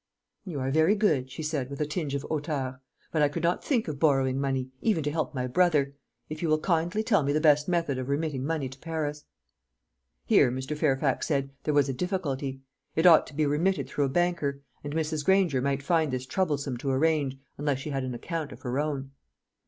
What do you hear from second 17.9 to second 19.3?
had an account of her own.